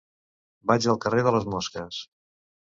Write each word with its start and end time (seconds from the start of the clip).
Vaig 0.71 0.87
al 0.93 0.97
carrer 1.03 1.27
de 1.27 1.35
les 1.37 1.45
Mosques. 1.57 2.01